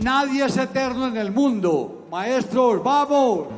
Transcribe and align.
Nadie 0.00 0.46
es 0.46 0.56
eterno 0.56 1.08
en 1.08 1.16
el 1.18 1.30
mundo. 1.30 2.06
Maestros, 2.10 2.82
vamos. 2.82 3.48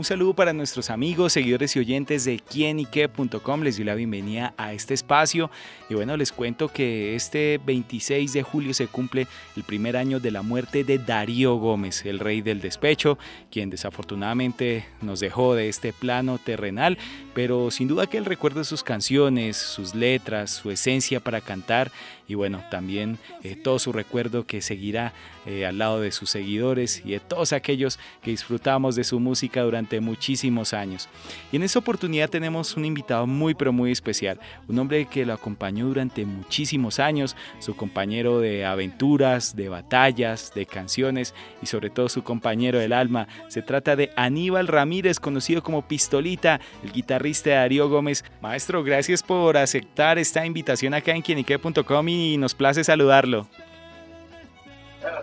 Un 0.00 0.04
saludo 0.04 0.32
para 0.32 0.54
nuestros 0.54 0.88
amigos, 0.88 1.34
seguidores 1.34 1.76
y 1.76 1.78
oyentes 1.78 2.24
de 2.24 2.38
quienique.com. 2.38 3.60
Les 3.60 3.76
doy 3.76 3.84
la 3.84 3.94
bienvenida 3.94 4.54
a 4.56 4.72
este 4.72 4.94
espacio. 4.94 5.50
Y 5.90 5.94
bueno, 5.94 6.16
les 6.16 6.32
cuento 6.32 6.68
que 6.68 7.14
este 7.14 7.60
26 7.66 8.32
de 8.32 8.42
julio 8.42 8.72
se 8.72 8.86
cumple 8.86 9.26
el 9.58 9.62
primer 9.62 9.98
año 9.98 10.18
de 10.18 10.30
la 10.30 10.40
muerte 10.40 10.84
de 10.84 10.96
Darío 10.96 11.56
Gómez, 11.56 12.06
el 12.06 12.18
rey 12.18 12.40
del 12.40 12.62
despecho, 12.62 13.18
quien 13.50 13.68
desafortunadamente 13.68 14.86
nos 15.02 15.20
dejó 15.20 15.54
de 15.54 15.68
este 15.68 15.92
plano 15.92 16.38
terrenal. 16.38 16.96
Pero 17.34 17.70
sin 17.70 17.88
duda 17.88 18.06
que 18.06 18.18
el 18.18 18.24
recuerdo 18.24 18.58
de 18.60 18.64
sus 18.64 18.82
canciones, 18.82 19.56
sus 19.56 19.94
letras, 19.94 20.50
su 20.50 20.70
esencia 20.70 21.20
para 21.20 21.40
cantar 21.40 21.90
y 22.30 22.34
bueno, 22.34 22.62
también 22.70 23.18
eh, 23.42 23.56
todo 23.56 23.80
su 23.80 23.92
recuerdo 23.92 24.46
que 24.46 24.62
seguirá 24.62 25.12
eh, 25.46 25.66
al 25.66 25.78
lado 25.78 26.00
de 26.00 26.12
sus 26.12 26.30
seguidores 26.30 27.02
y 27.04 27.10
de 27.10 27.18
todos 27.18 27.52
aquellos 27.52 27.98
que 28.22 28.30
disfrutamos 28.30 28.94
de 28.94 29.02
su 29.02 29.18
música 29.18 29.62
durante 29.62 30.00
muchísimos 30.00 30.72
años. 30.72 31.08
Y 31.50 31.56
en 31.56 31.64
esta 31.64 31.80
oportunidad 31.80 32.30
tenemos 32.30 32.76
un 32.76 32.84
invitado 32.84 33.26
muy 33.26 33.54
pero 33.54 33.72
muy 33.72 33.90
especial, 33.90 34.38
un 34.68 34.78
hombre 34.78 35.06
que 35.06 35.26
lo 35.26 35.32
acompañó 35.32 35.86
durante 35.86 36.24
muchísimos 36.24 37.00
años, 37.00 37.34
su 37.58 37.74
compañero 37.74 38.38
de 38.38 38.64
aventuras, 38.64 39.56
de 39.56 39.68
batallas, 39.68 40.52
de 40.54 40.66
canciones 40.66 41.34
y 41.60 41.66
sobre 41.66 41.90
todo 41.90 42.08
su 42.08 42.22
compañero 42.22 42.78
del 42.78 42.92
alma. 42.92 43.26
Se 43.48 43.60
trata 43.60 43.96
de 43.96 44.12
Aníbal 44.14 44.68
Ramírez, 44.68 45.18
conocido 45.18 45.64
como 45.64 45.88
Pistolita, 45.88 46.60
el 46.84 46.92
guitarrista 46.92 47.20
de 47.30 47.52
Darío 47.52 47.88
Gómez. 47.88 48.24
Maestro, 48.40 48.82
gracias 48.82 49.22
por 49.22 49.56
aceptar 49.56 50.18
esta 50.18 50.44
invitación 50.44 50.94
acá 50.94 51.12
en 51.12 51.22
quienique.com 51.22 52.08
y 52.08 52.36
nos 52.36 52.54
place 52.54 52.82
saludarlo. 52.82 53.46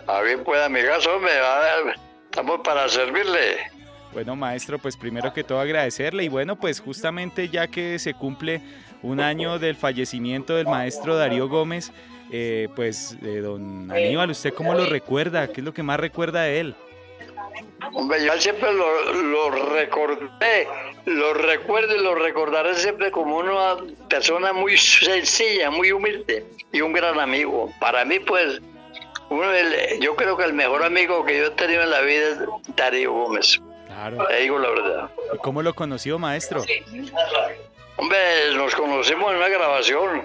A 0.06 0.22
bien, 0.22 0.42
pues, 0.42 0.60
amigazo, 0.60 1.18
me 1.20 1.38
va, 1.38 1.92
estamos 2.24 2.60
para 2.64 2.88
servirle. 2.88 3.58
Bueno, 4.12 4.34
maestro, 4.34 4.78
pues 4.78 4.96
primero 4.96 5.32
que 5.34 5.44
todo 5.44 5.60
agradecerle 5.60 6.24
y 6.24 6.28
bueno, 6.28 6.56
pues 6.56 6.80
justamente 6.80 7.50
ya 7.50 7.68
que 7.68 7.98
se 7.98 8.14
cumple 8.14 8.62
un 9.02 9.20
año 9.20 9.58
del 9.58 9.76
fallecimiento 9.76 10.56
del 10.56 10.66
maestro 10.66 11.16
Darío 11.16 11.48
Gómez, 11.48 11.92
eh, 12.32 12.68
pues 12.74 13.16
eh, 13.22 13.40
don 13.40 13.90
Aníbal, 13.90 14.30
¿usted 14.30 14.54
cómo 14.54 14.74
lo 14.74 14.86
recuerda? 14.86 15.48
¿Qué 15.48 15.60
es 15.60 15.64
lo 15.64 15.74
que 15.74 15.82
más 15.82 16.00
recuerda 16.00 16.42
de 16.42 16.60
él? 16.60 16.74
Hombre, 17.92 18.24
yo 18.24 18.32
siempre 18.38 18.72
lo, 18.72 19.12
lo, 19.12 19.50
recordé, 19.50 20.66
lo 21.08 21.34
recuerdo 21.34 21.94
y 21.94 22.02
lo 22.02 22.14
recordaré 22.14 22.74
siempre 22.74 23.10
como 23.10 23.36
una 23.36 23.76
persona 24.08 24.52
muy 24.52 24.76
sencilla, 24.76 25.70
muy 25.70 25.92
humilde 25.92 26.46
y 26.72 26.80
un 26.80 26.92
gran 26.92 27.18
amigo. 27.18 27.72
Para 27.80 28.04
mí, 28.04 28.18
pues, 28.20 28.60
uno 29.30 29.44
yo 30.00 30.16
creo 30.16 30.36
que 30.36 30.44
el 30.44 30.52
mejor 30.52 30.82
amigo 30.82 31.24
que 31.24 31.38
yo 31.38 31.46
he 31.46 31.50
tenido 31.50 31.82
en 31.82 31.90
la 31.90 32.00
vida 32.00 32.28
es 32.28 32.38
Darío 32.76 33.12
Gómez. 33.12 33.60
Claro. 33.86 34.26
Te 34.26 34.36
digo 34.40 34.58
la 34.58 34.68
verdad. 34.70 35.10
¿Y 35.34 35.38
cómo 35.38 35.62
lo 35.62 35.74
conoció, 35.74 36.18
maestro? 36.18 36.62
Hombre, 37.96 38.18
nos 38.54 38.74
conocimos 38.74 39.30
en 39.32 39.38
una 39.38 39.48
grabación 39.48 40.24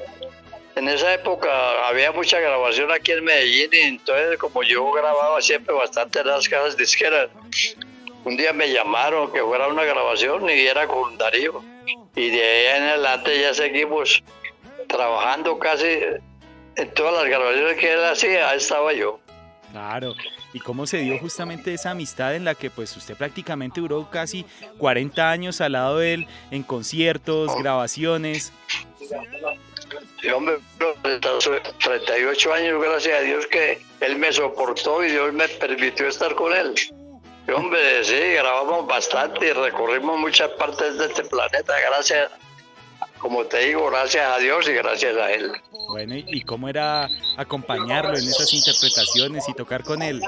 en 0.75 0.87
esa 0.87 1.13
época 1.13 1.87
había 1.87 2.11
mucha 2.11 2.39
grabación 2.39 2.91
aquí 2.91 3.11
en 3.11 3.23
Medellín 3.23 3.69
y 3.71 3.79
entonces 3.79 4.37
como 4.37 4.63
yo 4.63 4.91
grababa 4.91 5.41
siempre 5.41 5.73
bastante 5.73 6.19
en 6.19 6.27
las 6.27 6.49
casas 6.49 6.75
disqueras, 6.75 7.29
un 8.25 8.37
día 8.37 8.53
me 8.53 8.71
llamaron 8.71 9.31
que 9.31 9.41
fuera 9.41 9.67
una 9.67 9.83
grabación 9.83 10.49
y 10.49 10.65
era 10.65 10.87
con 10.87 11.17
Darío. 11.17 11.61
Y 12.15 12.29
de 12.29 12.43
ahí 12.43 12.77
en 12.77 12.83
adelante 12.83 13.41
ya 13.41 13.53
seguimos 13.53 14.23
trabajando 14.87 15.59
casi 15.59 15.99
en 16.75 16.93
todas 16.93 17.13
las 17.13 17.25
grabaciones 17.25 17.77
que 17.77 17.93
él 17.93 18.03
hacía, 18.05 18.53
estaba 18.53 18.93
yo. 18.93 19.19
Claro. 19.71 20.13
¿Y 20.53 20.59
cómo 20.59 20.85
se 20.85 20.99
dio 20.99 21.17
justamente 21.17 21.73
esa 21.73 21.91
amistad 21.91 22.35
en 22.35 22.45
la 22.45 22.53
que 22.53 22.69
pues 22.69 22.95
usted 22.95 23.17
prácticamente 23.17 23.81
duró 23.81 24.07
casi 24.11 24.45
40 24.77 25.31
años 25.31 25.61
al 25.61 25.71
lado 25.71 25.97
de 25.97 26.13
él 26.13 26.27
en 26.51 26.61
conciertos, 26.61 27.55
grabaciones? 27.57 28.53
Sí, 30.21 30.29
hombre, 30.29 30.57
38 31.83 32.53
años, 32.53 32.81
gracias 32.81 33.19
a 33.19 33.21
Dios 33.21 33.47
que 33.47 33.81
él 33.99 34.17
me 34.17 34.31
soportó 34.31 35.03
y 35.03 35.09
Dios 35.09 35.33
me 35.33 35.47
permitió 35.47 36.07
estar 36.07 36.35
con 36.35 36.53
él. 36.53 36.75
Hombre, 37.51 38.03
sí, 38.03 38.15
grabamos 38.15 38.87
bastante 38.87 39.47
y 39.47 39.51
recorrimos 39.51 40.19
muchas 40.19 40.49
partes 40.51 40.97
de 40.97 41.07
este 41.07 41.23
planeta, 41.25 41.73
gracias, 41.89 42.31
como 43.17 43.45
te 43.45 43.65
digo, 43.65 43.89
gracias 43.89 44.25
a 44.25 44.37
Dios 44.37 44.67
y 44.69 44.73
gracias 44.73 45.17
a 45.17 45.31
él. 45.31 45.51
Bueno, 45.89 46.15
¿y 46.15 46.41
cómo 46.43 46.69
era 46.69 47.09
acompañarlo 47.37 48.17
en 48.17 48.27
esas 48.27 48.53
interpretaciones 48.53 49.47
y 49.49 49.53
tocar 49.53 49.83
con 49.83 50.01
él? 50.01 50.21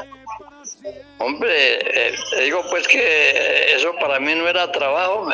Hombre, 1.19 1.79
eh, 2.09 2.15
te 2.31 2.41
digo 2.41 2.61
pues 2.69 2.87
que 2.87 3.75
eso 3.75 3.93
para 3.99 4.19
mí 4.19 4.35
no 4.35 4.47
era 4.47 4.71
trabajo, 4.71 5.29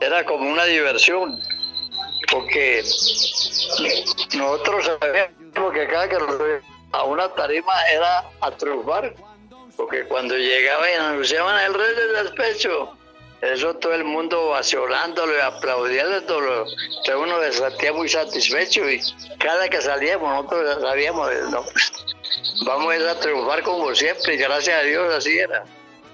era 0.00 0.24
como 0.24 0.50
una 0.50 0.64
diversión 0.64 1.38
porque 2.30 2.82
nosotros 4.36 4.90
sabíamos 5.00 5.72
que 5.72 5.86
cada 5.86 6.08
que 6.08 6.16
a 6.92 7.04
una 7.04 7.28
tarima 7.28 7.72
era 7.92 8.24
a 8.40 8.50
triunfar, 8.52 9.14
porque 9.76 10.04
cuando 10.04 10.36
llegaba 10.36 10.90
y 10.90 10.94
anunciaban 10.94 11.64
el 11.64 11.74
rey 11.74 11.94
del 11.94 12.24
despecho, 12.24 12.96
eso 13.40 13.74
todo 13.74 13.94
el 13.94 14.04
mundo 14.04 14.50
vacionándolo 14.50 15.36
y 15.36 15.40
aplaudiendo, 15.40 16.66
uno 17.18 17.40
se 17.42 17.52
sentía 17.52 17.92
muy 17.92 18.08
satisfecho 18.08 18.88
y 18.88 19.00
cada 19.38 19.68
que 19.68 19.80
salíamos 19.82 20.30
nosotros 20.30 20.80
sabíamos, 20.80 21.30
no, 21.50 21.64
vamos 22.66 22.94
a 22.94 23.20
triunfar 23.20 23.62
como 23.62 23.94
siempre 23.94 24.34
y 24.34 24.38
gracias 24.38 24.80
a 24.80 24.82
Dios 24.82 25.14
así 25.14 25.38
era. 25.38 25.64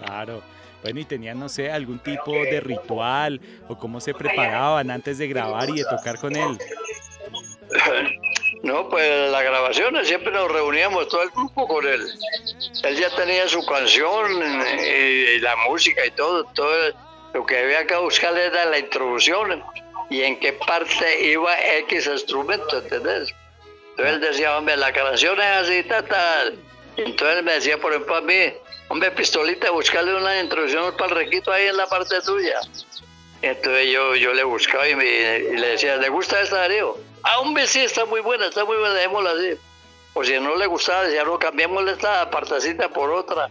Claro. 0.05 0.43
Bueno, 0.83 0.99
y 0.99 1.05
tenían, 1.05 1.39
no 1.39 1.51
sé, 1.51 1.71
algún 1.71 1.99
tipo 1.99 2.33
de 2.33 2.59
ritual 2.61 3.39
o 3.69 3.77
cómo 3.77 4.01
se 4.01 4.15
preparaban 4.15 4.91
antes 4.91 5.19
de 5.19 5.29
grabar 5.29 5.69
y 5.69 5.75
de 5.75 5.85
tocar 5.85 6.19
con 6.19 6.35
él. 6.35 6.59
No, 8.63 8.89
pues 8.91 9.31
las 9.31 9.43
grabaciones 9.43 10.07
siempre 10.07 10.33
nos 10.33 10.51
reuníamos 10.51 11.09
todo 11.09 11.23
el 11.23 11.31
grupo 11.31 11.67
con 11.67 11.87
él. 11.87 12.07
Él 12.83 12.97
ya 12.97 13.09
tenía 13.17 13.49
su 13.49 13.65
canción 13.65 14.31
y, 14.85 15.39
la 15.39 15.57
música 15.69 16.05
y 16.05 16.11
todo, 16.11 16.45
todo 16.55 16.93
lo 17.33 17.47
que 17.47 17.59
había 17.59 17.87
que 17.87 17.97
buscar 17.97 18.37
era 18.37 18.67
la 18.67 18.79
introducción 18.79 19.65
y 20.11 20.23
en 20.23 20.39
qué 20.41 20.53
parte 20.53 21.25
iba 21.25 21.55
X 21.79 22.07
instrumento, 22.07 22.79
¿entendés? 22.79 23.33
Entonces 23.91 24.15
él 24.15 24.21
decía, 24.21 24.59
hombre, 24.59 24.77
la 24.77 24.93
canción 24.93 25.41
es 25.41 25.47
así, 25.47 25.83
tal, 25.85 26.05
tal. 26.07 26.59
Entonces 26.99 27.43
me 27.43 27.53
decía, 27.53 27.79
por 27.79 27.93
ejemplo, 27.93 28.17
a 28.17 28.21
mí, 28.21 28.53
hombre, 28.89 29.11
pistolita, 29.13 29.71
buscarle 29.71 30.15
una 30.15 30.39
introducción 30.39 30.95
para 30.99 31.11
el 31.11 31.17
requito 31.25 31.51
ahí 31.51 31.67
en 31.67 31.77
la 31.79 31.87
parte 31.87 32.21
tuya. 32.21 32.61
Entonces 33.41 33.91
yo, 33.91 34.17
yo 34.17 34.35
le 34.35 34.45
buscaba 34.45 34.87
y, 34.87 34.95
le 34.95 35.69
decía, 35.69 35.97
¿le 35.97 36.11
gusta 36.11 36.43
esta 36.43 36.57
Darío? 36.57 37.10
Ah, 37.23 37.39
hombre, 37.41 37.67
sí, 37.67 37.81
está 37.81 38.05
muy 38.05 38.21
buena, 38.21 38.47
está 38.47 38.65
muy 38.65 38.77
buena, 38.77 38.95
dejémosla 38.95 39.31
así. 39.31 39.59
O 40.15 40.25
si 40.25 40.39
no 40.41 40.57
le 40.57 40.67
gustaba, 40.67 41.05
decía, 41.05 41.25
no, 41.25 41.39
cambiémosle 41.39 41.93
esta 41.93 42.31
partecita 42.31 42.89
por 42.89 43.11
otra. 43.11 43.51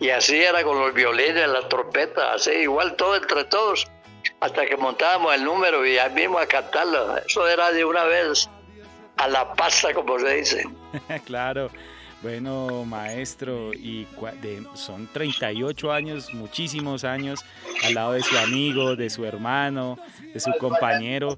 Y 0.00 0.10
así 0.10 0.36
era 0.36 0.64
con 0.64 0.78
los 0.80 0.94
violines, 0.94 1.48
la 1.48 1.68
trompeta, 1.68 2.34
así, 2.34 2.50
igual 2.50 2.96
todo 2.96 3.16
entre 3.16 3.44
todos, 3.44 3.86
hasta 4.40 4.66
que 4.66 4.76
montábamos 4.76 5.34
el 5.34 5.44
número 5.44 5.86
y 5.86 5.98
ahí 5.98 6.12
mismo 6.12 6.38
a 6.38 6.46
cantarlo. 6.46 7.16
Eso 7.18 7.46
era 7.46 7.70
de 7.72 7.84
una 7.84 8.04
vez 8.04 8.48
a 9.16 9.28
la 9.28 9.52
pasta, 9.54 9.92
como 9.94 10.18
se 10.18 10.34
dice. 10.34 10.64
claro. 11.24 11.70
Bueno, 12.22 12.84
maestro, 12.84 13.74
y 13.74 14.06
son 14.74 15.08
38 15.12 15.92
años, 15.92 16.32
muchísimos 16.32 17.02
años, 17.02 17.44
al 17.82 17.94
lado 17.94 18.12
de 18.12 18.22
su 18.22 18.38
amigo, 18.38 18.94
de 18.94 19.10
su 19.10 19.24
hermano, 19.24 19.98
de 20.32 20.38
su 20.38 20.52
compañero. 20.52 21.36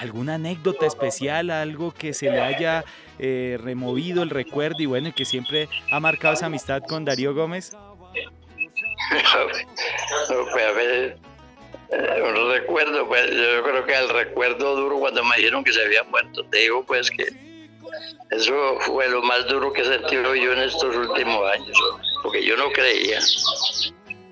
¿Alguna 0.00 0.36
anécdota 0.36 0.86
especial, 0.86 1.50
algo 1.50 1.92
que 1.92 2.14
se 2.14 2.30
le 2.30 2.40
haya 2.40 2.86
eh, 3.18 3.58
removido 3.62 4.22
el 4.22 4.30
recuerdo 4.30 4.76
y 4.80 4.86
bueno, 4.86 5.12
que 5.14 5.26
siempre 5.26 5.68
ha 5.92 6.00
marcado 6.00 6.32
esa 6.32 6.46
amistad 6.46 6.82
con 6.88 7.04
Darío 7.04 7.34
Gómez? 7.34 7.72
Pues, 10.52 11.16
eh, 11.92 12.22
un 12.22 12.52
recuerdo, 12.52 13.06
pues 13.08 13.30
yo 13.30 13.62
creo 13.62 13.84
que 13.84 13.94
el 13.94 14.08
recuerdo 14.08 14.76
duro 14.76 15.00
cuando 15.00 15.24
me 15.24 15.36
dijeron 15.36 15.64
que 15.64 15.72
se 15.72 15.82
había 15.82 16.02
muerto. 16.04 16.44
Te 16.44 16.58
digo 16.58 16.84
pues 16.84 17.10
que 17.10 17.26
eso 18.30 18.78
fue 18.80 19.08
lo 19.08 19.22
más 19.22 19.46
duro 19.48 19.72
que 19.72 19.82
he 19.82 19.84
sentido 19.84 20.34
yo 20.34 20.52
en 20.52 20.60
estos 20.60 20.94
últimos 20.94 21.50
años, 21.50 21.76
porque 22.22 22.44
yo 22.44 22.56
no 22.56 22.70
creía. 22.70 23.20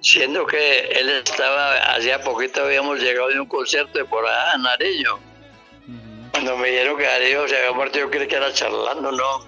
Siendo 0.01 0.47
que 0.47 0.79
él 0.93 1.09
estaba, 1.11 1.75
hacía 1.95 2.23
poquito 2.23 2.63
habíamos 2.63 3.01
llegado 3.01 3.29
de 3.29 3.41
un 3.41 3.49
concierto 3.49 3.99
de 3.99 4.05
por 4.05 4.25
allá 4.25 4.55
en 4.55 4.63
Nariño. 4.63 5.28
Cuando 6.39 6.57
me 6.57 6.69
dijeron 6.69 6.97
que 6.97 7.03
Darío 7.03 7.49
se 7.49 7.57
había 7.57 7.73
muerto, 7.73 7.99
yo 7.99 8.09
creí 8.11 8.29
que 8.29 8.37
era 8.37 8.53
charlando, 8.53 9.11
no. 9.11 9.45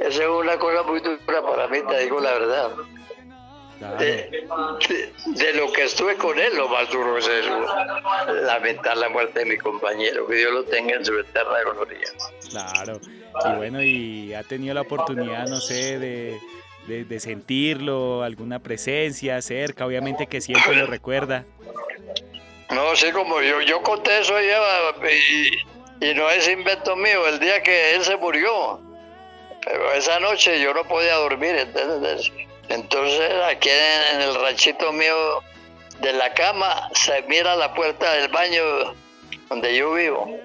Esa 0.00 0.24
es 0.24 0.28
una 0.28 0.58
cosa 0.58 0.82
muy 0.82 0.98
dura 0.98 1.40
para 1.40 1.68
mí, 1.68 1.78
te 1.88 2.00
digo 2.00 2.18
la 2.20 2.32
verdad. 2.32 2.70
Claro. 3.78 3.96
De, 3.96 4.06
de- 4.88 5.12
de 5.24 5.52
lo 5.54 5.70
que 5.72 5.84
estuve 5.84 6.16
con 6.16 6.36
él, 6.36 6.56
lo 6.56 6.68
más 6.68 6.90
duro 6.90 7.16
es 7.18 7.28
eso. 7.28 7.64
Lamentar 8.42 8.96
la 8.96 9.08
muerte 9.08 9.38
de 9.40 9.44
mi 9.46 9.56
compañero, 9.56 10.26
que 10.26 10.34
Dios 10.34 10.52
lo 10.52 10.64
tenga 10.64 10.96
en 10.96 11.04
su 11.04 11.16
eterna 11.16 11.58
gloria. 11.62 12.08
Claro. 12.50 13.00
Y 13.44 13.56
bueno, 13.56 13.80
y 13.80 14.34
ha 14.34 14.42
tenido 14.42 14.74
la 14.74 14.80
oportunidad, 14.80 15.46
no 15.46 15.60
sé, 15.60 16.00
de, 16.00 16.40
de- 16.88 17.04
de 17.04 17.20
sentirlo, 17.20 18.24
alguna 18.24 18.58
presencia 18.58 19.40
cerca, 19.42 19.86
obviamente 19.86 20.26
que 20.26 20.40
siempre 20.40 20.74
lo 20.74 20.86
recuerda. 20.86 21.44
No, 22.70 22.96
sí, 22.96 23.12
como 23.12 23.40
yo, 23.42 23.60
yo 23.60 23.80
conté 23.82 24.18
eso 24.18 24.34
ya 24.40 24.60
y, 25.08 25.75
y 26.00 26.14
no 26.14 26.30
es 26.30 26.48
invento 26.48 26.96
mío, 26.96 27.26
el 27.26 27.38
día 27.38 27.62
que 27.62 27.94
él 27.94 28.04
se 28.04 28.16
murió. 28.16 28.80
Pero 29.64 29.92
esa 29.92 30.20
noche 30.20 30.60
yo 30.60 30.72
no 30.74 30.84
podía 30.84 31.14
dormir, 31.16 31.56
¿entiendes? 31.56 32.30
Entonces 32.68 33.32
aquí 33.44 33.68
en, 33.70 34.20
el 34.20 34.34
ranchito 34.34 34.92
mío 34.92 35.42
de 36.00 36.12
la 36.12 36.32
cama 36.34 36.88
se 36.94 37.22
mira 37.22 37.56
la 37.56 37.72
puerta 37.74 38.12
del 38.12 38.28
baño 38.28 38.62
donde 39.48 39.76
yo 39.76 39.92
vivo. 39.94 40.28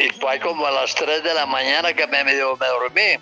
Y 0.00 0.08
fue 0.18 0.40
como 0.40 0.66
a 0.66 0.70
las 0.70 0.94
3 0.94 1.22
de 1.22 1.34
la 1.34 1.46
mañana 1.46 1.92
que 1.92 2.06
me, 2.06 2.24
medio 2.24 2.56
me 2.56 2.66
dormí. 2.66 3.18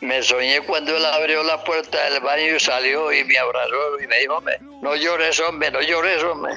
Me 0.00 0.22
soñé 0.22 0.60
cuando 0.62 0.96
él 0.96 1.04
abrió 1.04 1.42
la 1.42 1.62
puerta 1.64 2.10
del 2.10 2.20
baño 2.20 2.56
y 2.56 2.60
salió 2.60 3.12
y 3.12 3.24
me 3.24 3.38
abrazó 3.38 4.00
y 4.00 4.06
me 4.06 4.18
dijo, 4.20 4.36
hombre, 4.36 4.58
no 4.60 4.94
llores, 4.94 5.40
hombre, 5.40 5.70
no 5.70 5.80
llores, 5.80 6.22
hombre. 6.22 6.54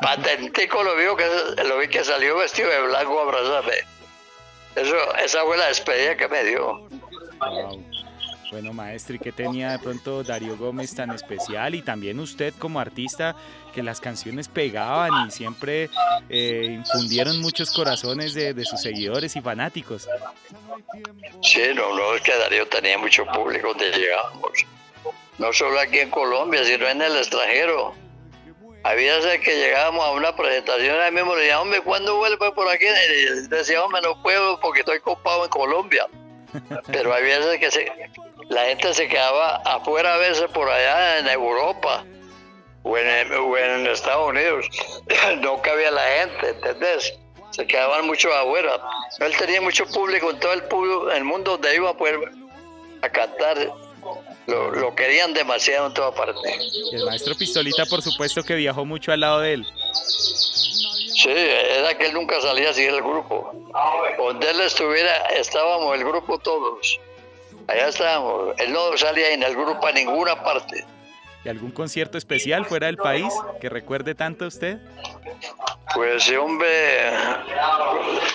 Patentico 0.00 0.82
lo, 0.82 0.96
vio 0.96 1.16
que, 1.16 1.26
lo 1.64 1.78
vi 1.78 1.88
que 1.88 2.04
salió 2.04 2.36
vestido 2.36 2.68
de 2.68 2.80
blanco 2.82 3.18
a 3.18 3.22
abrazarme. 3.22 3.76
Eso, 4.74 4.96
esa 5.16 5.42
fue 5.44 5.56
la 5.56 5.66
despedida 5.66 6.16
que 6.16 6.28
me 6.28 6.44
dio. 6.44 6.88
Wow. 7.40 7.84
Bueno, 8.50 8.72
maestro, 8.72 9.16
¿y 9.16 9.18
qué 9.18 9.30
tenía 9.30 9.72
de 9.72 9.78
pronto 9.78 10.22
Darío 10.22 10.56
Gómez 10.56 10.94
tan 10.94 11.10
especial? 11.10 11.74
Y 11.74 11.82
también 11.82 12.18
usted 12.18 12.54
como 12.58 12.80
artista, 12.80 13.36
que 13.74 13.82
las 13.82 14.00
canciones 14.00 14.48
pegaban 14.48 15.28
y 15.28 15.30
siempre 15.30 15.90
eh, 16.30 16.66
infundieron 16.70 17.40
muchos 17.40 17.70
corazones 17.70 18.32
de, 18.32 18.54
de 18.54 18.64
sus 18.64 18.80
seguidores 18.80 19.36
y 19.36 19.42
fanáticos. 19.42 20.08
Sí, 21.42 21.62
no, 21.74 21.94
no, 21.94 22.14
es 22.14 22.22
que 22.22 22.34
Darío 22.36 22.66
tenía 22.68 22.96
mucho 22.96 23.26
público 23.26 23.68
donde 23.68 23.90
llegábamos. 23.90 24.52
No 25.36 25.52
solo 25.52 25.78
aquí 25.78 25.98
en 25.98 26.10
Colombia, 26.10 26.64
sino 26.64 26.88
en 26.88 27.02
el 27.02 27.16
extranjero. 27.18 27.94
Había 28.84 29.16
veces 29.16 29.40
que 29.40 29.56
llegábamos 29.56 30.04
a 30.04 30.12
una 30.12 30.34
presentación, 30.36 31.00
ahí 31.00 31.10
mismo 31.10 31.34
le 31.34 31.42
decía, 31.42 31.60
hombre, 31.60 31.80
¿cuándo 31.80 32.16
vuelve 32.16 32.52
por 32.52 32.68
aquí? 32.68 32.84
Y 32.86 33.48
decía, 33.48 33.82
hombre, 33.82 34.00
no 34.02 34.22
puedo 34.22 34.60
porque 34.60 34.80
estoy 34.80 35.00
copado 35.00 35.44
en 35.44 35.50
Colombia. 35.50 36.06
Pero 36.86 37.12
había 37.12 37.38
veces 37.38 37.58
que 37.58 37.70
se, 37.70 37.92
la 38.48 38.64
gente 38.64 38.94
se 38.94 39.08
quedaba 39.08 39.56
afuera 39.64 40.14
a 40.14 40.18
veces 40.18 40.48
por 40.50 40.68
allá 40.68 41.18
en 41.18 41.28
Europa 41.28 42.04
o 42.82 42.96
en, 42.96 43.32
o 43.32 43.56
en 43.56 43.86
Estados 43.86 44.28
Unidos. 44.28 44.66
No 45.40 45.60
cabía 45.60 45.90
la 45.90 46.02
gente, 46.02 46.50
¿entendés? 46.50 47.18
Se 47.50 47.66
quedaban 47.66 48.06
mucho 48.06 48.32
afuera. 48.32 48.78
Él 49.20 49.36
tenía 49.36 49.60
mucho 49.60 49.86
público 49.86 50.30
en 50.30 50.38
todo 50.38 50.52
el, 50.52 50.62
público, 50.64 51.10
el 51.10 51.24
mundo 51.24 51.52
donde 51.52 51.74
iba 51.74 51.90
a 51.90 51.96
poder 51.96 52.18
a 53.02 53.08
cantar. 53.08 53.72
Lo, 54.46 54.70
lo 54.70 54.94
querían 54.94 55.34
demasiado 55.34 55.88
en 55.88 55.94
toda 55.94 56.14
parte. 56.14 56.40
El 56.92 57.04
maestro 57.04 57.34
Pistolita, 57.34 57.84
por 57.86 58.02
supuesto, 58.02 58.42
que 58.42 58.54
viajó 58.54 58.84
mucho 58.84 59.12
al 59.12 59.20
lado 59.20 59.40
de 59.40 59.54
él. 59.54 59.66
Sí, 61.18 61.30
era 61.30 61.98
que 61.98 62.06
él 62.06 62.14
nunca 62.14 62.40
salía 62.40 62.72
sin 62.72 62.90
el 62.90 63.02
grupo. 63.02 63.52
Donde 64.16 64.50
él 64.50 64.60
estuviera, 64.60 65.16
estábamos 65.36 65.96
el 65.96 66.04
grupo 66.04 66.38
todos. 66.38 67.00
Allá 67.66 67.88
estábamos. 67.88 68.54
Él 68.58 68.72
no 68.72 68.96
salía 68.96 69.32
en 69.32 69.42
el 69.42 69.54
grupo 69.54 69.86
a 69.86 69.92
ninguna 69.92 70.42
parte. 70.42 70.84
¿Y 71.44 71.48
algún 71.48 71.70
concierto 71.70 72.18
especial 72.18 72.66
fuera 72.66 72.86
del 72.86 72.96
país 72.96 73.32
que 73.60 73.68
recuerde 73.68 74.14
tanto 74.14 74.44
a 74.44 74.48
usted? 74.48 74.78
Pues 75.94 76.30
hombre, 76.32 77.10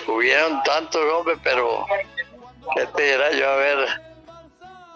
hubieron 0.06 0.62
tantos 0.62 1.00
hombres, 1.12 1.38
pero 1.42 1.86
¿qué 2.76 2.86
te 2.96 3.12
dirá 3.12 3.30
yo? 3.32 3.48
A 3.48 3.56
ver, 3.56 3.88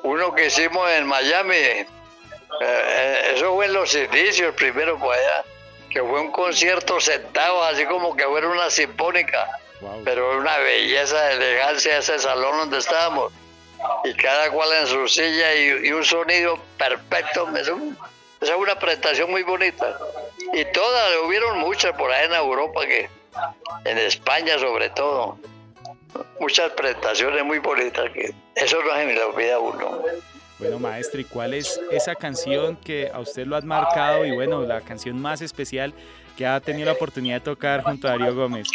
uno 0.03 0.35
que 0.35 0.47
hicimos 0.47 0.91
en 0.91 1.07
Miami, 1.07 1.55
eh, 1.57 1.87
eh, 2.61 3.33
eso 3.35 3.55
fue 3.55 3.67
en 3.67 3.73
los 3.73 3.95
inicios, 3.95 4.55
primero 4.55 4.99
por 4.99 5.15
allá, 5.15 5.45
que 5.91 6.01
fue 6.01 6.21
un 6.21 6.31
concierto 6.31 7.01
sentado, 7.01 7.63
así 7.65 7.85
como 7.87 8.17
que 8.17 8.25
fuera 8.25 8.49
una 8.49 8.71
sinfónica, 8.71 9.49
Wow. 9.81 10.03
pero 10.05 10.37
una 10.39 10.59
belleza 10.59 11.31
elegancia 11.33 11.99
ese 11.99 12.19
salón 12.19 12.59
donde 12.59 12.79
estábamos, 12.79 13.33
y 14.03 14.13
cada 14.15 14.51
cual 14.51 14.69
en 14.81 14.87
su 14.89 15.07
silla 15.07 15.55
y, 15.55 15.87
y 15.87 15.93
un 15.93 16.05
sonido 16.05 16.59
perfecto. 16.77 17.49
Esa 17.57 17.73
es 18.41 18.51
una 18.51 18.77
presentación 18.77 19.31
muy 19.31 19.45
bonita. 19.45 19.97
Y 20.53 20.65
todas, 20.73 21.13
hubieron 21.25 21.59
muchas 21.59 21.93
por 21.97 22.11
ahí 22.11 22.25
en 22.27 22.35
Europa, 22.35 22.81
que 22.87 23.09
en 23.85 23.99
España 23.99 24.59
sobre 24.59 24.91
todo. 24.91 25.39
Muchas 26.41 26.71
presentaciones 26.73 27.45
muy 27.45 27.59
bonitas, 27.59 28.11
que 28.13 28.33
eso 28.55 28.83
no 28.83 28.95
se 28.95 29.05
me 29.05 29.15
lo 29.15 29.31
olvida 29.31 29.59
uno. 29.59 30.03
Bueno, 30.59 30.79
maestro, 30.81 31.21
¿y 31.21 31.25
cuál 31.25 31.55
es 31.55 31.81
esa 31.91 32.15
canción 32.17 32.77
que 32.77 33.11
a 33.13 33.21
usted 33.21 33.47
lo 33.47 33.57
ha 33.57 33.61
marcado 33.61 34.25
y 34.25 34.33
bueno, 34.33 34.63
la 34.63 34.81
canción 34.81 35.21
más 35.21 35.41
especial 35.41 35.93
que 36.37 36.47
ha 36.47 36.61
tenido 36.61 36.87
la 36.87 36.93
oportunidad 36.93 37.37
de 37.37 37.41
tocar 37.41 37.83
junto 37.83 38.09
a 38.09 38.13
Darío 38.13 38.35
Gómez? 38.35 38.69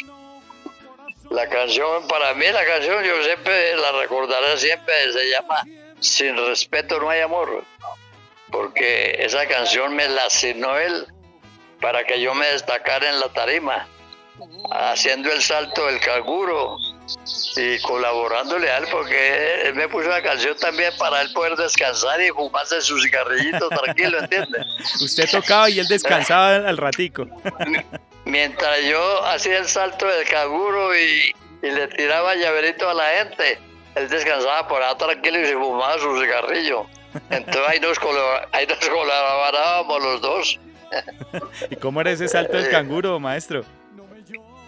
La 1.30 1.50
canción, 1.50 2.08
para 2.08 2.34
mí 2.36 2.46
la 2.54 2.66
canción, 2.66 3.04
yo 3.04 3.24
siempre 3.24 3.76
la 3.76 3.92
recordaré 3.94 4.58
siempre, 4.58 5.12
se 5.12 5.30
llama 5.30 5.64
Sin 6.00 6.38
respeto 6.38 7.00
no 7.00 7.10
hay 7.10 7.22
amor. 7.22 7.64
Porque 8.52 9.16
esa 9.20 9.46
canción 9.48 9.96
me 9.96 10.08
la 10.08 10.26
asignó 10.26 10.78
él 10.78 11.08
para 11.82 12.06
que 12.06 12.22
yo 12.22 12.34
me 12.34 12.46
destacara 12.48 13.10
en 13.10 13.20
la 13.20 13.28
tarima, 13.30 13.88
haciendo 14.72 15.32
el 15.32 15.42
salto 15.42 15.88
del 15.88 16.00
canguro 16.00 16.78
y 17.56 17.80
colaborándole 17.82 18.70
a 18.70 18.78
él, 18.78 18.86
porque 18.92 19.62
él 19.66 19.76
me 19.76 19.88
puso 19.88 20.10
la 20.10 20.22
canción 20.22 20.56
también 20.58 20.92
para 20.98 21.22
él 21.22 21.32
poder 21.34 21.56
descansar 21.56 22.22
y 22.22 22.30
fumarse 22.30 22.82
su 22.82 23.00
cigarrillito 23.00 23.70
tranquilo, 23.70 24.20
¿entiendes? 24.20 24.66
Usted 25.02 25.30
tocaba 25.30 25.70
y 25.70 25.80
él 25.80 25.88
descansaba 25.88 26.56
al 26.56 26.78
ratico. 26.78 27.28
mientras 28.26 28.84
yo 28.86 29.26
hacía 29.26 29.60
el 29.60 29.68
salto 29.68 30.06
del 30.08 30.28
canguro 30.28 30.96
y, 30.98 31.34
y 31.62 31.72
le 31.72 31.88
tiraba 31.88 32.36
llaverito 32.36 32.90
a 32.90 32.94
la 32.94 33.10
gente, 33.18 33.60
él 33.96 34.10
descansaba 34.10 34.68
por 34.68 34.82
ahí 34.82 34.96
tranquilo 34.98 35.40
y 35.40 35.46
se 35.46 35.54
fumaba 35.54 35.98
su 36.00 36.20
cigarrillo. 36.20 36.86
Entonces 37.30 37.62
ahí 37.68 37.80
nos, 37.80 37.98
ahí 38.52 38.66
nos 38.66 38.90
colaborábamos 38.90 40.04
los 40.04 40.22
dos. 40.22 40.60
¿Y 41.70 41.76
cómo 41.76 42.02
era 42.02 42.12
ese 42.12 42.28
salto 42.28 42.58
del 42.58 42.70
canguro, 42.70 43.20
maestro? 43.20 43.64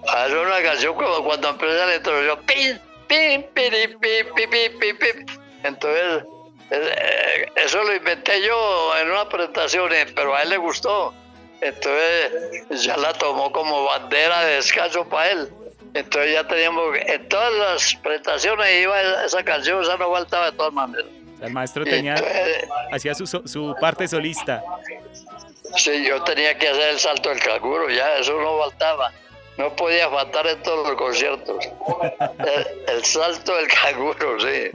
Hace 0.07 0.37
una 0.37 0.61
canción 0.61 0.95
como 0.95 1.23
cuando 1.23 1.49
empieza 1.49 1.85
la 1.85 1.95
introducción. 1.95 2.39
Pim, 2.45 2.79
pim, 3.07 3.43
piri, 3.53 3.87
pim, 3.87 4.27
pim, 4.35 4.49
pim, 4.49 4.79
pim, 4.79 4.97
pim. 4.97 5.25
Entonces, 5.63 6.23
eh, 6.71 7.45
eso 7.55 7.83
lo 7.83 7.95
inventé 7.95 8.41
yo 8.41 8.97
en 8.97 9.11
una 9.11 9.27
presentación, 9.27 9.91
eh, 9.93 10.05
pero 10.15 10.35
a 10.35 10.43
él 10.43 10.49
le 10.49 10.57
gustó. 10.57 11.13
Entonces, 11.61 12.83
ya 12.83 12.97
la 12.97 13.13
tomó 13.13 13.51
como 13.51 13.85
bandera 13.85 14.43
de 14.45 14.55
descanso 14.55 15.07
para 15.07 15.31
él. 15.31 15.49
Entonces 15.95 16.33
ya 16.33 16.45
teníamos, 16.45 16.97
en 17.07 17.29
todas 17.29 17.53
las 17.53 17.95
presentaciones 17.95 18.81
iba 18.81 19.23
esa 19.23 19.43
canción, 19.43 19.81
esa 19.81 19.95
no 19.95 20.11
faltaba 20.11 20.51
de 20.51 20.57
todas 20.57 20.73
maneras. 20.73 21.05
El 21.41 21.53
maestro 21.53 21.85
tenía, 21.85 22.15
entonces, 22.15 22.65
hacía 22.91 23.15
su, 23.15 23.25
su 23.25 23.75
parte 23.79 24.05
solista. 24.07 24.61
Sí, 25.77 26.05
yo 26.05 26.21
tenía 26.23 26.57
que 26.57 26.67
hacer 26.67 26.89
el 26.89 26.99
salto 26.99 27.29
del 27.29 27.39
canguro, 27.39 27.89
ya, 27.89 28.17
eso 28.17 28.39
no 28.41 28.57
faltaba. 28.59 29.11
No 29.57 29.73
podía 29.75 30.09
faltar 30.09 30.47
en 30.47 30.61
todos 30.63 30.87
los 30.87 30.97
conciertos. 30.97 31.65
El, 32.39 32.95
el 32.95 33.05
salto 33.05 33.55
del 33.55 33.67
canguro, 33.67 34.39
sí. 34.39 34.71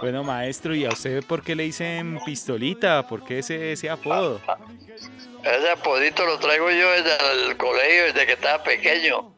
Bueno, 0.00 0.24
maestro, 0.24 0.74
¿y 0.74 0.84
a 0.84 0.90
usted 0.90 1.22
por 1.24 1.42
qué 1.42 1.54
le 1.54 1.64
dicen 1.64 2.18
pistolita? 2.24 3.06
¿Por 3.06 3.24
qué 3.24 3.40
ese, 3.40 3.72
ese 3.72 3.90
apodo? 3.90 4.40
Ese 5.42 5.70
apodito 5.70 6.24
lo 6.24 6.38
traigo 6.38 6.70
yo 6.70 6.90
desde 6.92 7.48
el 7.48 7.56
colegio, 7.56 8.04
desde 8.04 8.26
que 8.26 8.32
estaba 8.32 8.62
pequeño. 8.62 9.34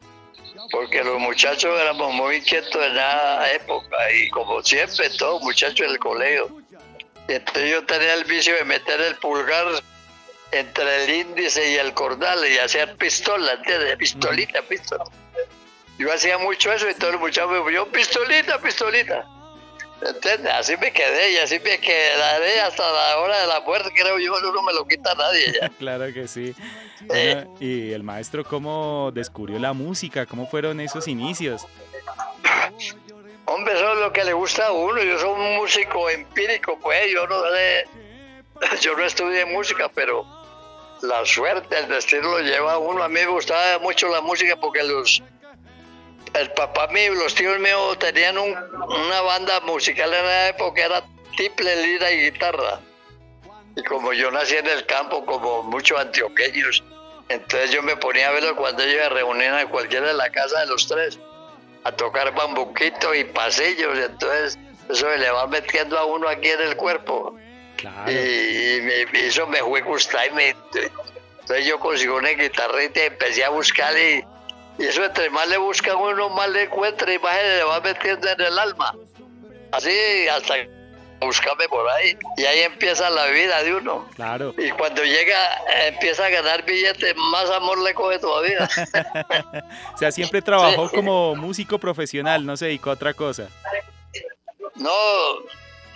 Porque 0.71 1.03
los 1.03 1.19
muchachos 1.19 1.77
éramos 1.79 2.13
muy 2.13 2.37
inquietos 2.37 2.75
en 2.75 2.91
esa 2.93 3.51
época 3.53 3.97
y 4.13 4.29
como 4.29 4.61
siempre, 4.63 5.09
todos 5.17 5.41
muchachos 5.41 5.87
del 5.87 5.99
colegio. 5.99 6.49
Y 7.27 7.33
entonces 7.33 7.71
yo 7.71 7.85
tenía 7.85 8.13
el 8.13 8.23
vicio 8.23 8.55
de 8.55 8.63
meter 8.63 9.01
el 9.01 9.15
pulgar 9.15 9.65
entre 10.53 11.03
el 11.03 11.09
índice 11.09 11.71
y 11.71 11.75
el 11.75 11.93
cordal 11.93 12.39
y 12.47 12.57
hacer 12.57 12.95
pistola, 12.95 13.53
¿entiendes? 13.53 13.97
Pistolita, 13.97 14.61
pistola. 14.61 15.03
Yo 15.97 16.11
hacía 16.11 16.37
mucho 16.37 16.71
eso 16.71 16.89
y 16.89 16.93
todos 16.95 17.13
los 17.13 17.21
muchachos 17.21 17.51
me 17.51 17.59
decían, 17.59 17.85
pistolita, 17.91 18.59
pistolita. 18.59 19.25
¿Entiendes? 20.05 20.51
Así 20.53 20.75
me 20.77 20.91
quedé 20.91 21.31
y 21.31 21.37
así 21.37 21.59
me 21.59 21.79
quedaré 21.79 22.59
hasta 22.61 22.83
la 22.91 23.19
hora 23.19 23.39
de 23.39 23.47
la 23.47 23.61
muerte, 23.61 23.89
creo 23.95 24.19
yo, 24.19 24.39
no 24.39 24.61
me 24.63 24.73
lo 24.73 24.85
quita 24.85 25.13
nadie 25.15 25.53
ya. 25.59 25.69
claro 25.79 26.11
que 26.13 26.27
sí. 26.27 26.53
Bueno, 27.01 27.55
y 27.59 27.91
el 27.91 28.03
maestro, 28.03 28.43
¿cómo 28.43 29.11
descubrió 29.13 29.59
la 29.59 29.73
música? 29.73 30.25
¿Cómo 30.25 30.47
fueron 30.47 30.79
esos 30.79 31.07
inicios? 31.07 31.65
Hombre, 33.45 33.73
eso 33.75 33.93
es 33.93 33.99
lo 33.99 34.11
que 34.11 34.23
le 34.23 34.33
gusta 34.33 34.67
a 34.67 34.71
uno. 34.71 35.01
Yo 35.01 35.19
soy 35.19 35.29
un 35.29 35.55
músico 35.57 36.09
empírico, 36.09 36.77
pues 36.81 37.11
yo 37.11 37.27
no 37.27 37.41
sé, 37.51 37.85
yo 38.81 38.95
no 38.95 39.05
estudié 39.05 39.45
música, 39.45 39.89
pero 39.93 40.25
la 41.03 41.25
suerte, 41.25 41.77
el 41.77 41.89
destino 41.89 42.29
lo 42.29 42.39
lleva 42.39 42.73
a 42.73 42.77
uno. 42.77 43.03
A 43.03 43.09
mí 43.09 43.15
me 43.15 43.25
gustaba 43.27 43.77
mucho 43.79 44.07
la 44.07 44.21
música 44.21 44.55
porque 44.55 44.83
los 44.83 45.21
el 46.33 46.51
papá 46.53 46.87
mío 46.87 47.13
y 47.13 47.17
los 47.17 47.35
tíos 47.35 47.59
míos 47.59 47.99
tenían 47.99 48.37
una 48.37 49.21
banda 49.21 49.59
musical 49.61 50.11
en 50.11 50.25
la 50.25 50.47
época, 50.49 50.83
era 50.83 51.03
triple 51.35 51.75
lira 51.75 52.11
y 52.11 52.31
guitarra. 52.31 52.79
Y 53.75 53.83
como 53.83 54.13
yo 54.13 54.31
nací 54.31 54.55
en 54.55 54.67
el 54.67 54.85
campo, 54.85 55.25
como 55.25 55.61
muchos 55.63 55.99
antioqueños, 55.99 56.83
entonces 57.29 57.71
yo 57.71 57.83
me 57.83 57.95
ponía 57.97 58.29
a 58.29 58.31
verlo 58.31 58.55
cuando 58.55 58.81
ellos 58.81 59.03
se 59.03 59.09
reunían 59.09 59.59
en 59.59 59.67
cualquiera 59.67 60.07
de 60.07 60.13
la 60.13 60.31
casa 60.31 60.61
de 60.61 60.67
los 60.67 60.87
tres, 60.87 61.19
a 61.83 61.91
tocar 61.91 62.33
bambuquitos 62.33 63.15
y 63.15 63.25
pasillos, 63.25 63.97
entonces 63.97 64.57
eso 64.89 65.07
me 65.07 65.17
le 65.17 65.29
va 65.29 65.45
metiendo 65.47 65.99
a 65.99 66.05
uno 66.05 66.29
aquí 66.29 66.47
en 66.47 66.61
el 66.61 66.77
cuerpo. 66.77 67.37
Y, 68.07 69.17
eso 69.25 69.45
me 69.47 69.59
fue 69.59 69.81
gustar 69.81 70.27
y 70.39 70.55
entonces 71.41 71.65
yo 71.65 71.77
consigo 71.79 72.17
una 72.17 72.29
guitarrita 72.29 73.01
y 73.01 73.07
empecé 73.07 73.43
a 73.43 73.49
buscar 73.49 73.97
y 73.97 74.23
y 74.77 74.85
eso 74.85 75.03
entre 75.03 75.29
más 75.29 75.47
le 75.47 75.57
buscan 75.57 75.97
uno, 75.97 76.29
más 76.29 76.49
le 76.49 76.63
encuentra 76.63 77.13
y 77.13 77.19
más 77.19 77.35
se 77.35 77.57
le 77.57 77.63
va 77.63 77.79
metiendo 77.79 78.27
en 78.27 78.41
el 78.41 78.57
alma. 78.59 78.95
Así 79.71 80.27
hasta 80.27 80.55
buscarme 81.21 81.67
por 81.67 81.87
ahí. 81.89 82.17
Y 82.37 82.45
ahí 82.45 82.59
empieza 82.61 83.09
la 83.09 83.27
vida 83.27 83.61
de 83.63 83.75
uno. 83.75 84.07
Claro. 84.15 84.53
Y 84.57 84.71
cuando 84.71 85.03
llega, 85.03 85.37
empieza 85.87 86.25
a 86.25 86.29
ganar 86.29 86.65
billetes, 86.65 87.15
más 87.15 87.49
amor 87.51 87.81
le 87.81 87.93
coge 87.93 88.19
todavía. 88.19 88.67
o 89.93 89.97
sea, 89.97 90.11
siempre 90.11 90.41
trabajó 90.41 90.89
como 90.89 91.35
músico 91.35 91.77
profesional, 91.77 92.45
no 92.45 92.57
se 92.57 92.65
dedicó 92.65 92.89
a 92.89 92.93
otra 92.93 93.13
cosa. 93.13 93.49
No, 94.75 94.89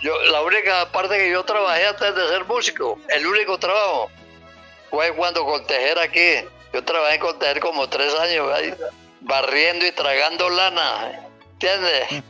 yo, 0.02 0.20
la 0.30 0.42
única 0.42 0.90
parte 0.92 1.18
que 1.18 1.30
yo 1.30 1.44
trabajé 1.44 1.86
antes 1.86 2.14
de 2.14 2.28
ser 2.28 2.44
músico, 2.44 2.98
el 3.08 3.26
único 3.26 3.58
trabajo, 3.58 4.10
fue 4.90 5.12
cuando 5.12 5.44
con 5.44 5.66
tejer 5.66 5.98
aquí 5.98 6.46
yo 6.72 6.84
trabajé 6.84 7.18
con 7.18 7.38
tejer 7.38 7.60
como 7.60 7.88
tres 7.88 8.14
años, 8.18 8.48
barriendo 9.20 9.86
y 9.86 9.92
tragando 9.92 10.50
lana, 10.50 11.28
¿entiendes? 11.52 12.24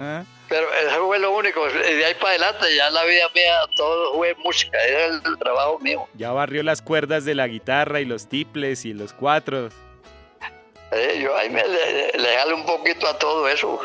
Pero 0.49 0.67
eso 0.75 1.07
fue 1.07 1.19
lo 1.19 1.33
único. 1.33 1.69
Y 1.69 1.95
de 1.95 2.05
ahí 2.07 2.15
para 2.15 2.31
adelante 2.31 2.75
ya 2.75 2.89
la 2.91 3.05
vida 3.05 3.29
mía 3.35 3.61
todo 3.77 4.15
fue 4.15 4.35
música, 4.37 4.79
era 4.83 5.07
el, 5.07 5.39
trabajo 5.39 5.79
mío. 5.81 6.09
Ya 6.15 6.33
barrió 6.33 6.63
las 6.63 6.81
cuerdas 6.81 7.25
de 7.25 7.35
la 7.35 7.47
guitarra 7.49 8.01
y 8.01 8.05
los 8.05 8.29
tiples 8.29 8.85
y 8.85 8.95
los 8.95 9.13
cuatros. 9.13 9.75
Eh, 10.93 11.21
yo 11.21 11.37
ahí 11.37 11.51
me 11.51 11.63
le, 11.67 12.55
un 12.55 12.65
poquito 12.65 13.07
a 13.07 13.19
todo 13.19 13.47
eso. 13.49 13.81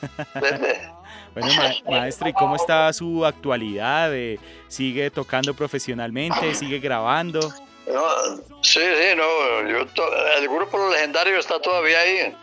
bueno, 1.34 1.48
maestro, 1.88 2.28
¿y 2.28 2.32
cómo 2.32 2.56
está 2.56 2.92
su 2.92 3.24
actualidad? 3.24 4.14
Eh, 4.14 4.38
¿Sigue 4.68 5.10
tocando 5.10 5.54
profesionalmente? 5.54 6.54
¿Sigue 6.54 6.78
grabando? 6.78 7.40
No, 7.86 8.36
sí, 8.62 8.80
sí, 8.80 9.16
no. 9.16 9.60
el 9.60 10.48
grupo 10.48 10.90
legendario 10.90 11.38
está 11.38 11.60
todavía 11.60 12.00
ahí. 12.00 12.36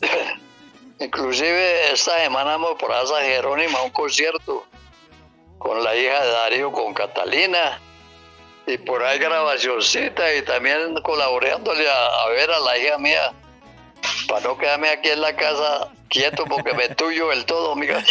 Inclusive 1.00 1.92
esta 1.92 2.18
semana 2.18 2.52
vamos 2.52 2.74
por 2.78 2.92
a 2.92 3.04
San 3.04 3.22
Jerónimo 3.22 3.78
a 3.78 3.82
un 3.82 3.90
concierto 3.90 4.64
con 5.58 5.82
la 5.82 5.96
hija 5.96 6.24
de 6.24 6.30
Darío, 6.30 6.72
con 6.72 6.94
Catalina. 6.94 7.80
Y 8.66 8.78
por 8.78 9.02
ahí 9.02 9.18
grabacióncita 9.18 10.34
y 10.34 10.42
también 10.42 10.94
colaborándole 11.02 11.84
a, 11.88 12.28
ver 12.28 12.50
a 12.50 12.60
la 12.60 12.78
hija 12.78 12.98
mía. 12.98 13.32
Para 14.28 14.40
no 14.42 14.56
quedarme 14.56 14.88
aquí 14.88 15.10
en 15.10 15.20
la 15.20 15.34
casa 15.34 15.90
quieto 16.08 16.44
porque 16.44 16.74
me 16.74 16.88
tuyo 16.90 17.32
el 17.32 17.44
todo, 17.44 17.72
amiga. 17.72 18.02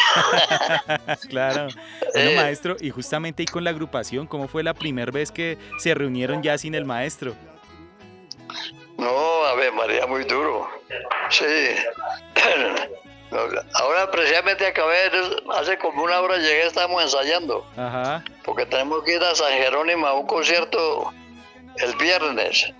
claro. 1.29 1.67
Bueno, 2.13 2.29
eh. 2.29 2.35
maestro, 2.35 2.75
y 2.79 2.89
justamente 2.89 3.43
ahí 3.43 3.47
con 3.47 3.63
la 3.63 3.69
agrupación, 3.69 4.27
¿cómo 4.27 4.47
fue 4.47 4.63
la 4.63 4.73
primera 4.73 5.11
vez 5.11 5.31
que 5.31 5.57
se 5.77 5.93
reunieron 5.93 6.43
ya 6.43 6.57
sin 6.57 6.75
el 6.75 6.85
maestro? 6.85 7.35
No, 8.97 9.45
a 9.45 9.55
ver, 9.55 9.73
María, 9.73 10.05
muy 10.07 10.23
duro. 10.23 10.69
Sí. 11.29 11.45
Ahora 13.73 14.11
precisamente 14.11 14.67
acabé, 14.67 14.95
hace 15.55 15.77
como 15.79 16.03
una 16.03 16.19
hora 16.21 16.37
llegué, 16.37 16.67
estamos 16.67 17.01
ensayando. 17.01 17.65
Ajá. 17.75 18.23
Porque 18.43 18.65
tenemos 18.67 19.03
que 19.03 19.15
ir 19.15 19.23
a 19.23 19.33
San 19.33 19.51
Jerónimo 19.53 20.05
a 20.05 20.13
un 20.13 20.27
concierto 20.27 21.11
el 21.77 21.95
viernes. 21.95 22.71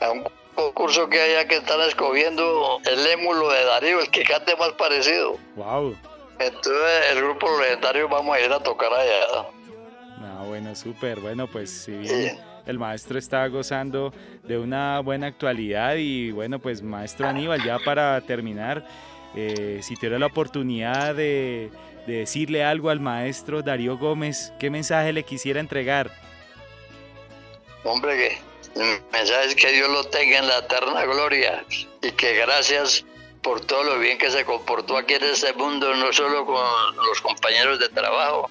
A 0.00 0.10
un 0.10 0.24
concurso 0.54 1.08
que 1.08 1.20
haya 1.20 1.46
que 1.46 1.56
están 1.56 1.80
escogiendo 1.82 2.80
el 2.84 3.06
émulo 3.06 3.50
de 3.50 3.64
Darío, 3.64 4.00
el 4.00 4.10
que 4.10 4.22
cante 4.22 4.56
más 4.56 4.72
parecido. 4.72 5.36
Wow. 5.56 5.96
Entonces 6.38 7.10
el 7.12 7.22
grupo 7.22 7.46
legendario 7.60 8.08
vamos 8.08 8.36
a 8.36 8.40
ir 8.40 8.52
a 8.52 8.60
tocar 8.60 8.92
allá. 8.92 9.46
Ah, 10.20 10.44
bueno, 10.46 10.74
súper. 10.74 11.20
Bueno, 11.20 11.46
pues 11.46 11.70
si 11.70 11.92
bien 11.92 12.38
el 12.66 12.78
maestro 12.78 13.18
está 13.18 13.46
gozando 13.48 14.12
de 14.44 14.58
una 14.58 15.00
buena 15.00 15.26
actualidad 15.28 15.96
y 15.96 16.30
bueno, 16.30 16.58
pues 16.58 16.82
maestro 16.82 17.28
Aníbal, 17.28 17.64
ya 17.64 17.78
para 17.78 18.20
terminar, 18.20 18.84
eh, 19.34 19.80
si 19.82 19.94
tuviera 19.96 20.18
la 20.18 20.26
oportunidad 20.26 21.14
de, 21.14 21.70
de 22.06 22.12
decirle 22.18 22.64
algo 22.64 22.90
al 22.90 23.00
maestro 23.00 23.62
Darío 23.62 23.98
Gómez, 23.98 24.52
¿qué 24.58 24.70
mensaje 24.70 25.12
le 25.12 25.22
quisiera 25.24 25.60
entregar? 25.60 26.10
Hombre, 27.84 28.16
que 28.16 28.51
el 28.74 29.02
mensaje 29.12 29.46
es 29.46 29.54
que 29.54 29.72
Dios 29.72 29.88
lo 29.90 30.04
tenga 30.04 30.38
en 30.38 30.48
la 30.48 30.58
eterna 30.58 31.04
gloria 31.04 31.64
y 32.00 32.12
que 32.12 32.34
gracias 32.34 33.04
por 33.42 33.60
todo 33.60 33.82
lo 33.84 33.98
bien 33.98 34.18
que 34.18 34.30
se 34.30 34.44
comportó 34.44 34.96
aquí 34.96 35.14
en 35.14 35.24
este 35.24 35.52
mundo, 35.54 35.94
no 35.94 36.12
solo 36.12 36.46
con 36.46 36.96
los 36.96 37.20
compañeros 37.20 37.78
de 37.78 37.88
trabajo, 37.88 38.50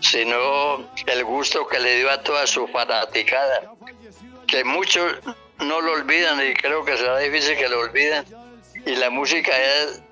sino 0.00 0.88
el 1.06 1.24
gusto 1.24 1.66
que 1.66 1.80
le 1.80 1.96
dio 1.96 2.10
a 2.10 2.22
toda 2.22 2.46
su 2.46 2.68
fanaticada, 2.68 3.72
que 4.46 4.64
muchos 4.64 5.14
no 5.58 5.80
lo 5.80 5.92
olvidan 5.92 6.40
y 6.46 6.54
creo 6.54 6.84
que 6.84 6.96
será 6.96 7.18
difícil 7.18 7.56
que 7.56 7.68
lo 7.68 7.80
olviden. 7.80 8.24
Y 8.86 8.96
la 8.96 9.10
música 9.10 9.52
es 9.56 10.02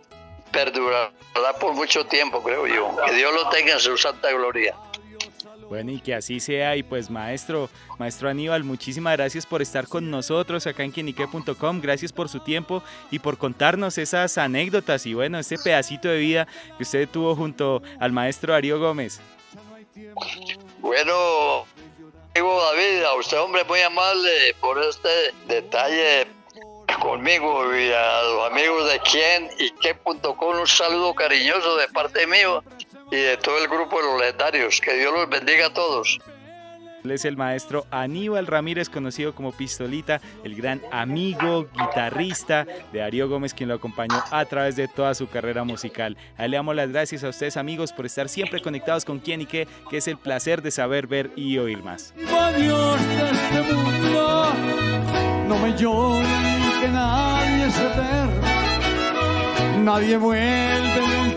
perdurará 0.52 1.52
por 1.60 1.74
mucho 1.74 2.06
tiempo, 2.06 2.42
creo 2.42 2.66
yo. 2.66 2.96
Que 3.04 3.14
Dios 3.14 3.32
lo 3.32 3.48
tenga 3.50 3.74
en 3.74 3.80
su 3.80 3.96
santa 3.96 4.30
gloria. 4.32 4.74
Bueno, 5.70 5.92
y 5.92 6.00
que 6.00 6.16
así 6.16 6.40
sea. 6.40 6.76
Y 6.76 6.82
pues 6.82 7.08
maestro, 7.10 7.70
maestro 7.96 8.28
Aníbal, 8.28 8.64
muchísimas 8.64 9.16
gracias 9.16 9.46
por 9.46 9.62
estar 9.62 9.86
con 9.86 10.10
nosotros 10.10 10.66
acá 10.66 10.82
en 10.82 10.90
quienique.com. 10.90 11.80
Gracias 11.80 12.12
por 12.12 12.28
su 12.28 12.40
tiempo 12.40 12.82
y 13.12 13.20
por 13.20 13.38
contarnos 13.38 13.96
esas 13.96 14.36
anécdotas 14.36 15.06
y 15.06 15.14
bueno, 15.14 15.38
ese 15.38 15.56
pedacito 15.58 16.08
de 16.08 16.18
vida 16.18 16.48
que 16.76 16.82
usted 16.82 17.08
tuvo 17.08 17.36
junto 17.36 17.82
al 18.00 18.10
maestro 18.10 18.52
Darío 18.52 18.80
Gómez. 18.80 19.20
Bueno, 20.80 21.66
digo 22.34 22.62
David, 22.72 23.04
a 23.04 23.14
usted 23.14 23.38
hombre 23.38 23.62
muy 23.62 23.80
amable 23.80 24.56
por 24.60 24.76
este 24.82 25.08
detalle 25.46 26.26
conmigo 27.00 27.72
y 27.76 27.92
a 27.92 28.22
los 28.24 28.50
amigos 28.50 28.90
de 28.90 28.98
quien 29.00 29.50
y 29.60 29.70
qué.com 29.80 30.58
un 30.58 30.66
saludo 30.66 31.14
cariñoso 31.14 31.76
de 31.76 31.86
parte 31.88 32.26
mío 32.26 32.64
y 33.10 33.16
de 33.16 33.36
todo 33.36 33.58
el 33.58 33.68
grupo 33.68 34.00
de 34.00 34.06
los 34.06 34.20
legendarios. 34.20 34.80
Que 34.80 34.94
Dios 34.94 35.12
los 35.12 35.28
bendiga 35.28 35.66
a 35.66 35.74
todos. 35.74 36.18
Él 37.04 37.12
es 37.12 37.24
el 37.24 37.36
maestro 37.36 37.86
Aníbal 37.90 38.46
Ramírez, 38.46 38.90
conocido 38.90 39.34
como 39.34 39.52
Pistolita, 39.52 40.20
el 40.44 40.54
gran 40.54 40.82
amigo, 40.92 41.66
guitarrista 41.72 42.66
de 42.92 42.98
Darío 42.98 43.28
Gómez, 43.28 43.54
quien 43.54 43.70
lo 43.70 43.76
acompañó 43.76 44.22
a 44.30 44.44
través 44.44 44.76
de 44.76 44.86
toda 44.86 45.14
su 45.14 45.26
carrera 45.28 45.64
musical. 45.64 46.16
A 46.36 46.44
él 46.44 46.50
le 46.50 46.58
damos 46.58 46.76
las 46.76 46.90
gracias 46.90 47.24
a 47.24 47.30
ustedes, 47.30 47.56
amigos, 47.56 47.92
por 47.92 48.04
estar 48.04 48.28
siempre 48.28 48.60
conectados 48.60 49.06
con 49.06 49.18
quién 49.18 49.40
y 49.40 49.46
qué, 49.46 49.66
que 49.88 49.96
es 49.96 50.08
el 50.08 50.18
placer 50.18 50.60
de 50.60 50.70
saber, 50.70 51.06
ver 51.06 51.30
y 51.36 51.56
oír 51.58 51.82
más. 51.82 52.12
Dios 52.14 53.08
de 53.08 53.30
este 53.30 53.72
mundo, 53.72 54.52
no 55.48 55.58
me 55.58 55.74
que 55.74 56.88
nadie 56.88 57.70
se 57.70 57.88
Nadie 59.80 60.16
vuelve 60.18 61.29